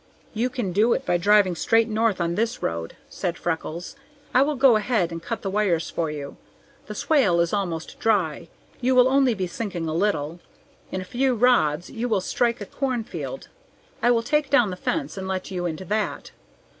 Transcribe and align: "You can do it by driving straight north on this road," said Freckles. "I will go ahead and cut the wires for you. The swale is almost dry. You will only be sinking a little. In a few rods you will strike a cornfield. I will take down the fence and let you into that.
"You 0.33 0.49
can 0.49 0.71
do 0.71 0.93
it 0.93 1.05
by 1.05 1.17
driving 1.17 1.53
straight 1.53 1.87
north 1.87 2.19
on 2.19 2.33
this 2.33 2.63
road," 2.63 2.95
said 3.07 3.37
Freckles. 3.37 3.95
"I 4.33 4.41
will 4.41 4.55
go 4.55 4.75
ahead 4.75 5.11
and 5.11 5.21
cut 5.21 5.43
the 5.43 5.49
wires 5.51 5.91
for 5.91 6.09
you. 6.09 6.37
The 6.87 6.95
swale 6.95 7.39
is 7.39 7.53
almost 7.53 7.99
dry. 7.99 8.47
You 8.79 8.95
will 8.95 9.07
only 9.07 9.35
be 9.35 9.45
sinking 9.45 9.87
a 9.87 9.93
little. 9.93 10.39
In 10.91 11.01
a 11.01 11.05
few 11.05 11.35
rods 11.35 11.91
you 11.91 12.09
will 12.09 12.19
strike 12.19 12.59
a 12.59 12.65
cornfield. 12.65 13.49
I 14.01 14.09
will 14.09 14.23
take 14.23 14.49
down 14.49 14.71
the 14.71 14.75
fence 14.75 15.17
and 15.17 15.27
let 15.27 15.51
you 15.51 15.67
into 15.67 15.85
that. 15.85 16.31